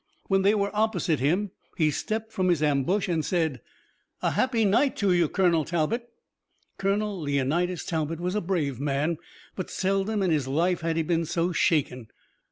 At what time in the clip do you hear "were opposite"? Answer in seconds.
0.55-1.19